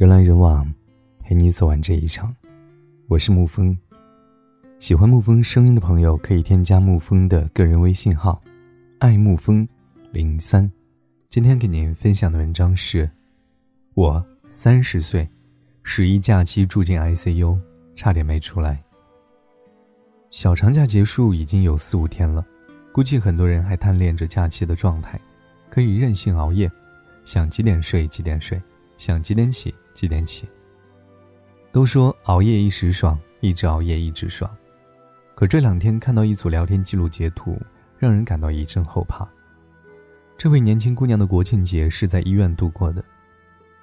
[0.00, 0.66] 人来人往，
[1.18, 2.34] 陪你走完这一场。
[3.06, 3.76] 我是沐风，
[4.78, 8.42] 喜欢沐风声音的朋友可以添加沐风的个人微信号
[8.98, 9.68] “爱沐风
[10.10, 10.72] 零三”。
[11.28, 13.10] 今天给您分享的文章是：
[13.92, 15.28] 我三十岁，
[15.82, 17.60] 十一假期住进 ICU，
[17.94, 18.82] 差点没出来。
[20.30, 22.42] 小长假结束已经有四五天了，
[22.90, 25.20] 估计很多人还贪恋着假期的状态，
[25.68, 26.72] 可以任性熬夜，
[27.26, 28.58] 想几点睡几点睡。
[29.00, 30.46] 想几点起几点起。
[31.72, 34.54] 都说熬夜一时爽，一直熬夜一直爽。
[35.34, 37.58] 可这两天看到一组聊天记录截图，
[37.96, 39.26] 让人感到一阵后怕。
[40.36, 43.02] 这位年轻姑娘的国庆节是在医院度过的。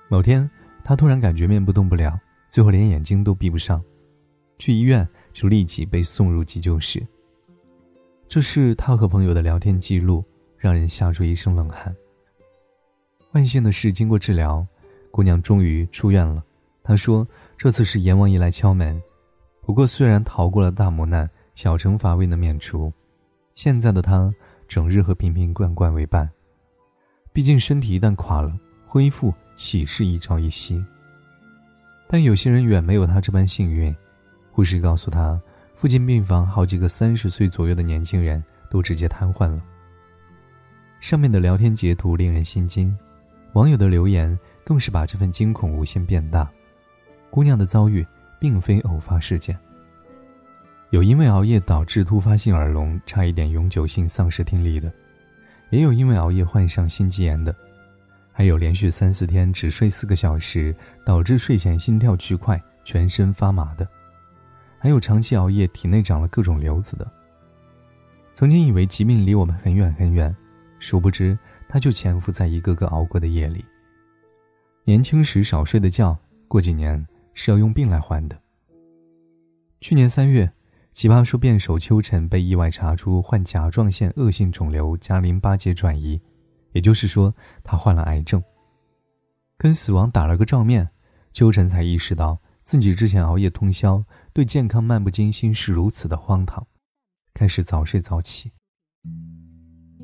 [0.07, 0.47] 某天，
[0.83, 3.83] 她突然感觉面部动不了，最后连眼睛都闭不上，
[4.59, 7.03] 去医院就立即被送入急救室。
[8.27, 10.23] 这是她和朋友的聊天记录，
[10.57, 11.95] 让人吓出一身冷汗。
[13.31, 14.65] 万幸的是，经过治疗。
[15.17, 16.43] 姑娘终于出院了，
[16.83, 19.01] 她说：“这次是阎王爷来敲门。
[19.61, 22.93] 不过，虽然逃过了大磨难，小惩罚未能免除。
[23.55, 24.31] 现在的她
[24.67, 26.29] 整日和瓶瓶罐罐为伴。
[27.33, 30.85] 毕竟身体一旦垮了，恢复岂是一朝一夕？
[32.07, 33.91] 但有些人远没有她这般幸运。
[34.51, 35.41] 护士告诉她，
[35.73, 39.59] 附近病房好几个三十岁左右的年轻人都直接瘫痪了。
[40.99, 42.95] 上面的聊天截图令人心惊，
[43.53, 46.45] 网友的留言。”更是把这份惊恐无限变大。
[47.29, 48.05] 姑娘的遭遇
[48.37, 49.57] 并非偶发事件，
[50.89, 54.91] 有因为熬夜导致突发性耳聋，差一点永久性丧失听力的，
[55.69, 57.55] 也有因为熬夜患上心肌炎的，
[58.33, 60.75] 还有连续三四天只睡四个小时，
[61.05, 63.87] 导致睡前心跳巨快、全身发麻的，
[64.77, 67.09] 还有长期熬夜体内长了各种瘤子的。
[68.33, 70.35] 曾经以为疾病离我们很远很远，
[70.77, 73.65] 殊不知它就潜伏在一个个熬过的夜里。
[74.83, 76.17] 年轻时少睡的觉，
[76.47, 78.39] 过几年是要用病来还的。
[79.81, 80.51] 去年三月，
[80.93, 86.19] 奇葩说辩手邱晨被意外查出患甲状腺恶性肿瘤加淋巴结转移，
[86.71, 87.33] 也就是说
[87.63, 88.41] 他患了癌症。
[89.57, 90.89] 跟死亡打了个照面，
[91.33, 94.03] 邱晨才意识到自己之前熬夜通宵、
[94.33, 96.65] 对健康漫不经心是如此的荒唐，
[97.33, 98.51] 开始早睡早起。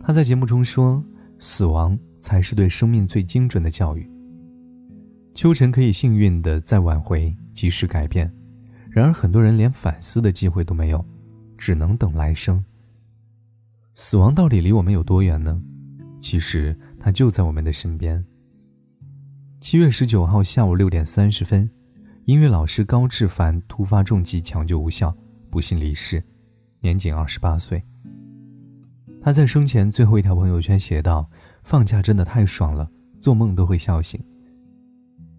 [0.01, 1.03] 他在节目中说
[1.43, 4.09] ：“死亡才是对生命最精准的教育。”
[5.35, 8.33] 秋晨可以幸运的再挽回，及时改变，
[8.89, 11.05] 然而很多人连反思的机会都没有，
[11.57, 12.63] 只能等来生。
[13.93, 15.61] 死亡到底离我们有多远呢？
[16.21, 18.23] 其实它就在我们的身边。
[19.59, 21.69] 七月十九号下午六点三十分，
[22.23, 25.13] 音乐老师高志凡突发重疾抢救无效，
[25.49, 26.23] 不幸离世，
[26.79, 27.83] 年仅二十八岁。
[29.23, 31.29] 他在生前最后一条朋友圈写道
[31.63, 32.91] ：“放假真的太爽了，
[33.21, 34.21] 做梦都会笑醒。”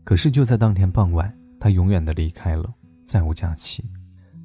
[0.05, 1.31] 可是就在当天傍晚，
[1.61, 2.73] 他永远的离开了，
[3.05, 3.85] 再无假期。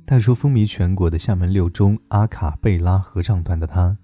[0.04, 3.98] 带出风靡全国的厦门六中阿卡贝拉合唱团的他，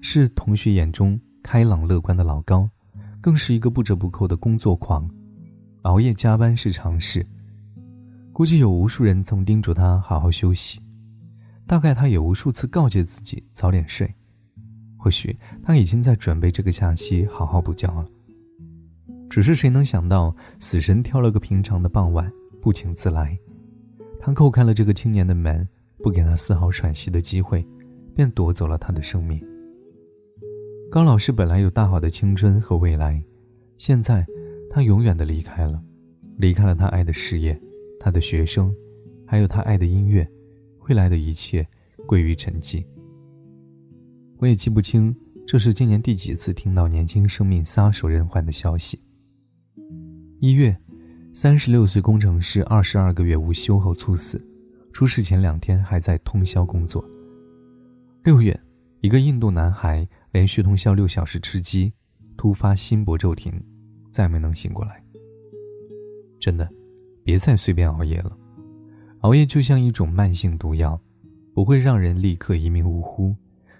[0.00, 2.70] 是同学眼中开朗乐观的老高，
[3.20, 5.06] 更是一个不折不扣的工作狂。
[5.82, 7.26] 熬夜加班是常事，
[8.32, 10.80] 估计有无数人曾叮嘱他好好休息，
[11.66, 14.14] 大概他也无数次告诫自己早点睡。
[14.98, 18.06] 或许他已经在准备这个假期好好补觉了。
[19.30, 23.38] 只是谁能想到，死神挑了个平常的傍晚，不请自来。
[24.18, 25.66] 他叩开了这个青年的门，
[26.02, 27.64] 不给他丝毫喘息的机会，
[28.14, 29.40] 便夺走了他的生命。
[30.90, 33.22] 高老师本来有大好的青春和未来，
[33.76, 34.26] 现在
[34.70, 35.80] 他永远的离开了，
[36.38, 37.58] 离开了他爱的事业，
[38.00, 38.74] 他的学生，
[39.26, 40.26] 还有他爱的音乐，
[40.88, 41.64] 未来的一切
[42.06, 42.84] 归于沉寂。
[44.40, 49.00] 我也记不清这是今年第几次听到年轻生命撒手人寰的消息。
[50.38, 50.76] 一月，
[51.32, 54.40] 三十六岁工程师二十二个月无休后猝死，
[54.92, 57.04] 出事前两天还在通宵工作。
[58.22, 58.58] 六月，
[59.00, 61.92] 一个印度男孩连续通宵六小时吃鸡，
[62.36, 63.52] 突发心搏骤停，
[64.12, 65.02] 再没能醒过来。
[66.38, 66.68] 真的，
[67.24, 68.38] 别再随便熬夜了，
[69.22, 71.00] 熬夜就像一种慢性毒药，
[71.52, 73.34] 不会让人立刻一命呜呼，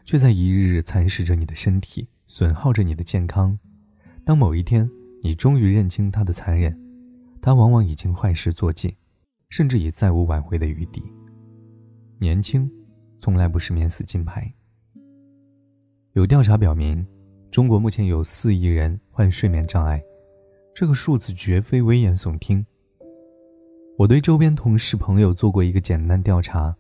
[0.09, 3.59] 却在一日日蚕食着你的身体，损耗着你的健康。
[4.25, 4.91] 当某一天，
[5.23, 6.75] 你终于认清他的残忍，
[7.43, 8.91] 他往往已经坏事做尽，
[9.51, 11.03] 甚至已再无挽回的余地。
[12.19, 12.73] 年轻，
[13.19, 14.51] 从来不是免死金牌。
[16.15, 17.07] 有调查表明，
[17.51, 20.03] 中国目前有四亿人患睡眠障碍，
[20.75, 22.65] 这个数字绝非危言耸听。
[23.99, 26.75] 我对周边同事朋友做过一个简单调查，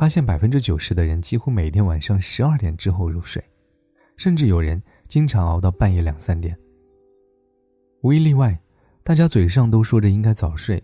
[0.00, 3.44] 发现百分之九十的人几乎每天晚上十二点之后入睡，
[4.16, 6.58] 甚至有人经常熬到半夜两三点。
[8.00, 8.58] 无一例外，
[9.02, 10.82] 大家嘴上都说着应该早睡，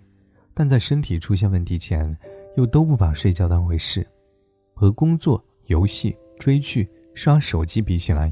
[0.52, 2.14] 但在身体出现问题前，
[2.58, 4.06] 又都不把睡觉当回事。
[4.74, 8.30] 和工作、游戏、追剧、刷手机比起来，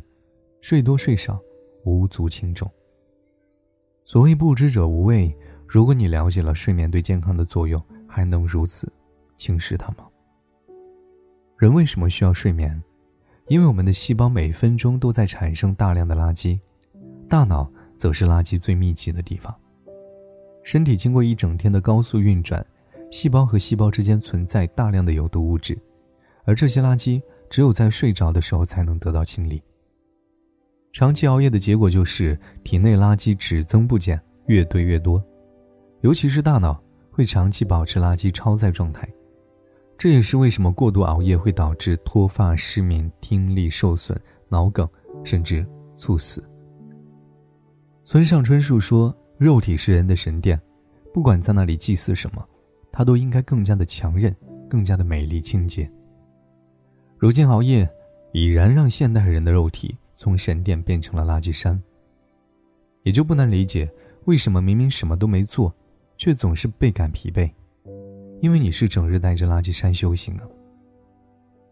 [0.61, 1.41] 睡多睡少
[1.87, 2.71] 无足轻重。
[4.05, 5.35] 所谓不知者无畏，
[5.67, 8.93] 如果你了解了睡眠对健康的作用，还能如此
[9.39, 10.07] 轻视它吗？
[11.57, 12.83] 人为什么需要睡眠？
[13.47, 16.59] 因为我们的细胞每分钟都在产生大量的垃圾，
[17.29, 19.55] 大脑则是垃圾最密集的地方。
[20.65, 22.65] 身体经过一整天的高速运转，
[23.11, 25.79] 细胞和细胞之间存在大量的有毒物质，
[26.45, 29.63] 而这些垃圾只有在睡着的时候才能得到清理。
[30.93, 35.23] 长期熬夜的结果就是体内垃圾只增不减，越堆越多，
[36.01, 39.09] 尤其是大脑会长期保持垃圾超载状态。
[39.97, 44.19] 这也是为什么过度熬夜会导致脱发、失眠、听力受损、
[44.49, 44.89] 脑梗，
[45.25, 46.45] 甚至猝死。
[48.05, 50.61] 村上春树说：“肉体是人的神殿，
[51.13, 52.47] 不管在那里祭祀什么，
[52.93, 54.35] 它都应该更加的强韧，
[54.69, 55.91] 更加的美丽清洁。”
[57.17, 57.89] 如今熬夜
[58.33, 61.81] 已然让现代人的肉体从神殿变成了垃圾山，
[63.05, 63.91] 也就不难理解
[64.27, 65.73] 为什么明明什么都没做，
[66.19, 67.51] 却总是倍感疲惫。
[68.41, 70.47] 因为你是整日带着垃圾山修行啊。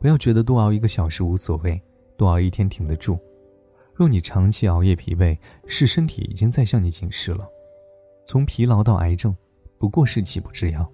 [0.00, 1.80] 不要觉得多熬一个小时无所谓，
[2.16, 3.18] 多熬一天挺得住。
[3.94, 7.46] 若你长期熬夜疲惫，是身体已经在向你警示了。
[8.26, 9.36] 从疲劳到癌症，
[9.78, 10.90] 不过是几步之遥。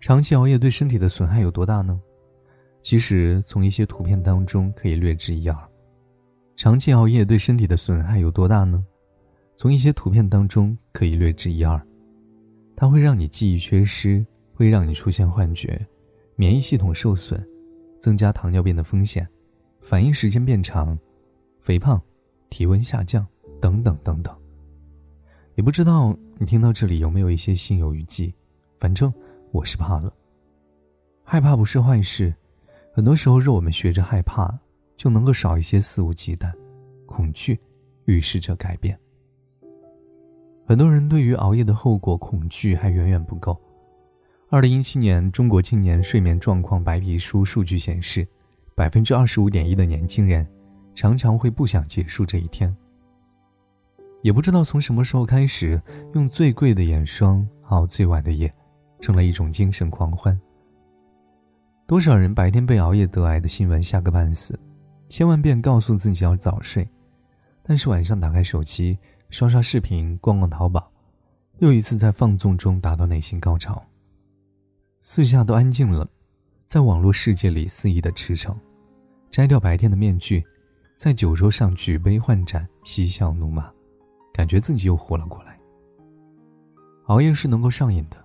[0.00, 1.98] 长期熬夜对身体的损害有多大呢？
[2.82, 5.56] 其实从一些图片当中可以略知一二。
[6.56, 8.84] 长期熬夜对身体的损害有多大呢？
[9.56, 11.80] 从一些图片当中可以略知一二。
[12.84, 14.22] 它会让你记忆缺失，
[14.52, 15.86] 会让你出现幻觉，
[16.36, 17.42] 免疫系统受损，
[17.98, 19.26] 增加糖尿病的风险，
[19.80, 20.98] 反应时间变长，
[21.60, 21.98] 肥胖，
[22.50, 23.26] 体温下降，
[23.58, 24.36] 等等等等。
[25.54, 28.34] 也不知道你听到这里有没有一些心有余悸，
[28.76, 29.10] 反正
[29.50, 30.12] 我是怕了。
[31.22, 32.34] 害怕不是坏事，
[32.92, 34.58] 很多时候若我们学着害怕，
[34.94, 36.52] 就能够少一些肆无忌惮，
[37.06, 37.58] 恐惧
[38.04, 39.00] 预示着改变。
[40.66, 43.60] 很多人对于熬夜的后果恐惧还远远不够。
[44.48, 48.26] 二零一七年《中国青年睡眠状况白皮书》数据显示，
[48.74, 50.46] 百分之二十五点一的年轻人
[50.94, 52.74] 常常会不想结束这一天。
[54.22, 55.80] 也不知道从什么时候开始，
[56.14, 58.50] 用最贵的眼霜熬最晚的夜，
[59.00, 60.38] 成了一种精神狂欢。
[61.86, 64.58] 多少人白天被熬夜得癌的新闻吓个半死，
[65.10, 66.88] 千万遍告诉自己要早睡，
[67.62, 68.98] 但是晚上打开手机。
[69.34, 70.92] 刷刷视频，逛逛淘宝，
[71.58, 73.84] 又一次在放纵中达到内心高潮。
[75.00, 76.08] 四下都安静了，
[76.68, 78.54] 在网络世界里肆意的驰骋，
[79.32, 80.46] 摘掉白天的面具，
[80.96, 83.68] 在酒桌上举杯换盏，嬉笑怒骂，
[84.32, 85.58] 感觉自己又活了过来。
[87.06, 88.16] 熬夜是能够上瘾的，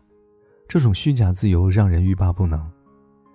[0.68, 2.72] 这种虚假自由让人欲罢不能。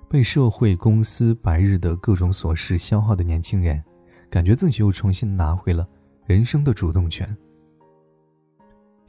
[0.08, 3.82] 被社会、公司白日的各种琐事消耗的年轻人，
[4.30, 5.84] 感觉自己又重新拿回了
[6.24, 7.36] 人生的主动权。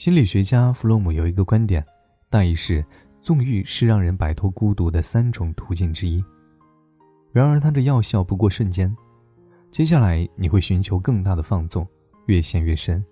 [0.06, 1.84] 心理学家弗洛姆有一个观点，
[2.30, 2.86] 大意是：
[3.24, 6.24] 纵欲是让人摆脱孤独的三种途径之一。
[7.32, 8.96] 然而，它的药效不过瞬间，
[9.72, 11.88] 接下来你会寻求更大的放纵，
[12.28, 13.04] 越陷越深。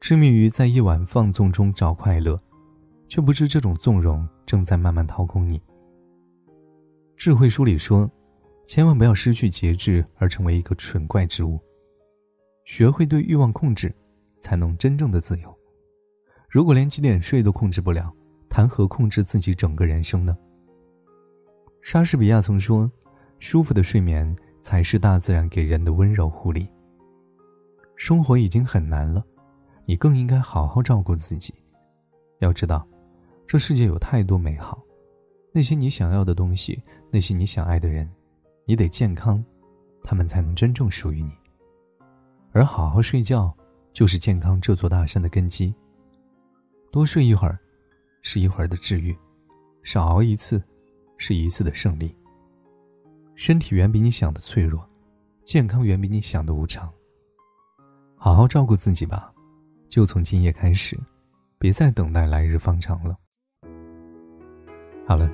[0.00, 2.36] 痴迷于在夜晚放纵中找快乐，
[3.06, 5.62] 却不知这种纵容正在慢慢掏空你。
[7.16, 8.10] 智慧书里说，
[8.66, 11.60] 千万不要失去节制而成为一个蠢怪之物，
[12.64, 13.94] 学会对欲望控制。
[14.42, 15.59] 才能真正的自由。
[16.50, 18.12] 如果连几点睡都控制不了，
[18.48, 20.36] 谈何控制自己整个人生呢？
[21.80, 22.90] 莎士比亚曾说
[23.38, 26.68] ：“舒服的睡眠才是大自然给人的温柔护理。”
[27.94, 29.24] 生活已经很难了，
[29.84, 31.54] 你更应该好好照顾自己。
[32.40, 32.84] 要知道，
[33.46, 34.82] 这世界有太多美好，
[35.52, 38.10] 那些你想要的东西，那些你想爱的人，
[38.64, 39.44] 你得健康，
[40.02, 41.30] 他们才能真正属于你。
[42.50, 43.54] 而好好睡觉。
[43.92, 45.74] 就是健康这座大山的根基。
[46.90, 47.58] 多睡一会儿，
[48.22, 49.14] 是一会儿的治愈；
[49.82, 50.60] 少熬一次，
[51.16, 52.14] 是一次的胜利。
[53.36, 54.84] 身体远比你想的脆弱，
[55.44, 56.92] 健康远比你想的无常。
[58.16, 59.32] 好好照顾自己吧，
[59.88, 60.98] 就从今夜开始，
[61.58, 63.16] 别再等待来日方长了。
[65.06, 65.30] 好了，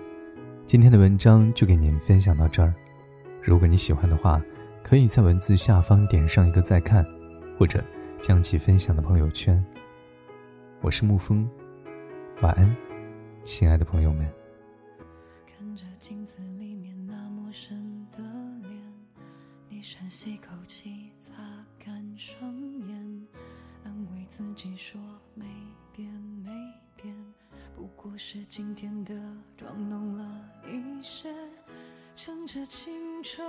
[0.66, 2.74] 今天的文章就给您分享到这儿。
[3.42, 4.42] 如果你喜欢的话，
[4.82, 7.04] 可以在文字下方点上一个再看，
[7.58, 7.82] 或者。
[8.22, 9.62] 将其分享的朋友圈。
[10.86, 11.50] 我是沐风，
[12.42, 12.76] 晚安，
[13.42, 14.32] 亲爱的朋友们。
[15.44, 18.22] 看着镜子里面那陌生的
[18.68, 18.80] 脸，
[19.68, 21.34] 你深吸口气，擦
[21.76, 22.54] 干双
[22.86, 23.26] 眼，
[23.82, 25.00] 安慰自己说
[25.34, 25.44] 没
[25.92, 26.08] 变
[26.44, 26.52] 没
[26.94, 27.12] 变，
[27.74, 29.12] 不过是今天的
[29.56, 31.34] 妆浓了一些。
[32.14, 33.44] 趁着青春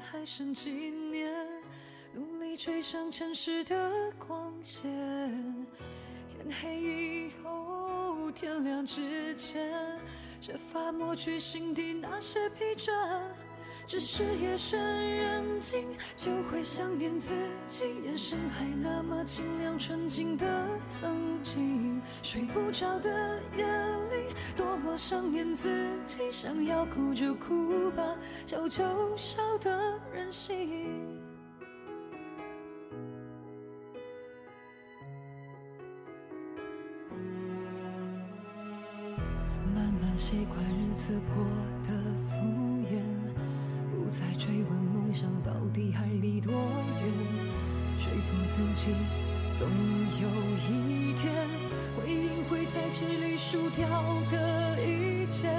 [0.00, 1.34] 还剩几年，
[2.14, 5.51] 努力追上城市的光线。
[6.42, 9.72] 天黑以后，天亮之前，
[10.40, 12.90] 设法抹去心底那些疲倦。
[13.86, 14.80] 只是夜深
[15.16, 17.32] 人静，就会想念自
[17.68, 22.02] 己，眼神还那么清亮纯净的曾经。
[22.24, 25.68] 睡不着的夜里，多么想念自
[26.08, 28.02] 己，想要哭就哭吧，
[28.46, 31.21] 笑就笑的任性。
[40.22, 41.44] 习惯日子过
[41.82, 41.92] 得
[42.28, 42.38] 敷
[42.86, 43.02] 衍。
[43.90, 47.04] 不再追问梦想到底还离多远，
[47.98, 48.94] 说服自己
[49.52, 49.68] 总
[50.20, 51.34] 有一天
[51.96, 53.84] 会赢会在这里输掉
[54.28, 55.50] 的一切。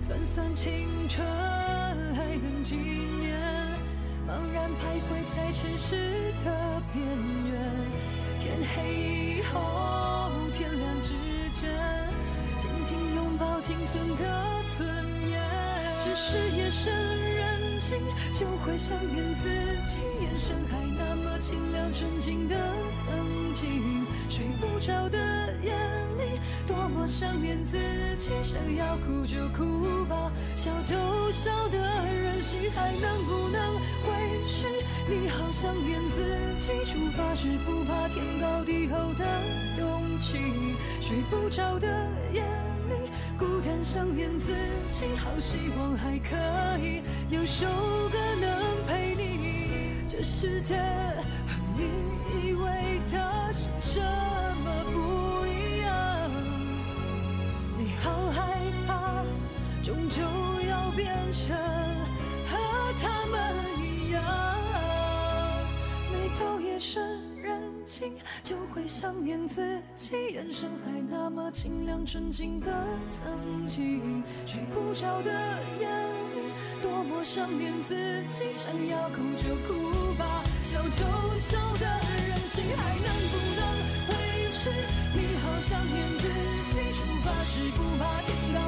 [0.00, 1.22] 算算青春
[2.14, 3.38] 还能几年，
[4.26, 7.06] 茫然徘徊在城市的边
[7.44, 7.60] 缘。
[8.40, 9.60] 天黑以后，
[13.62, 14.24] 仅存的
[14.76, 14.86] 尊
[15.30, 15.40] 严。
[16.04, 17.96] 只是夜深人静。
[18.32, 19.48] 就会想念自
[19.86, 22.56] 己，眼神还那么清亮纯净的
[22.96, 24.04] 曾经。
[24.28, 25.18] 睡不着的
[25.62, 25.70] 夜
[26.18, 27.78] 里，多么想念自
[28.18, 34.66] 己，想要哭就哭吧，笑就笑的任性，还能不能回去？
[35.08, 36.24] 你好想念自
[36.58, 39.24] 己，出发时不怕天高地厚的
[39.78, 40.36] 勇气。
[41.00, 41.86] 睡不着的
[42.32, 42.42] 夜。
[42.88, 44.54] 你孤单想念自
[44.90, 46.36] 己，好希望还可
[46.78, 47.66] 以有首
[48.10, 50.06] 歌能陪你。
[50.08, 51.84] 这世界和你
[52.48, 56.30] 以为的是什么不一样，
[57.78, 59.24] 你好害怕，
[59.82, 60.22] 终究
[60.68, 61.56] 要变成
[68.42, 72.70] 就会想念自己，眼神还那么清亮纯净的
[73.10, 74.22] 曾经。
[74.46, 75.30] 睡不着的
[75.80, 75.88] 夜
[76.34, 77.94] 里，多么想念自
[78.28, 81.86] 己，想要哭就哭吧，笑就笑的
[82.28, 83.62] 任性，还能不能
[84.08, 84.14] 回
[84.58, 84.70] 去？
[85.14, 86.28] 你好想念自
[86.74, 88.58] 己，出发时不怕天高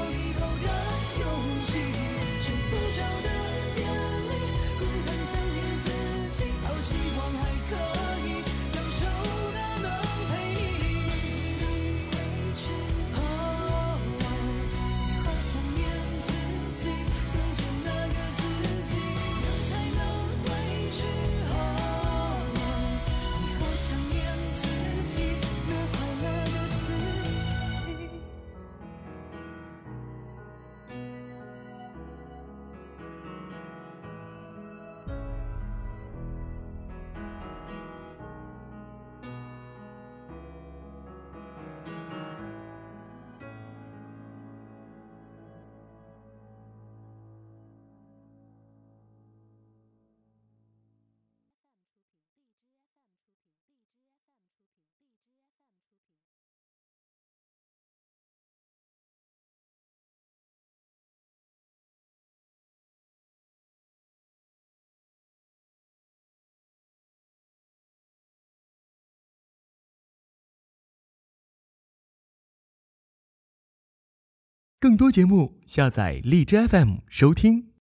[74.84, 77.68] 更多节目，下载荔枝 FM 收听。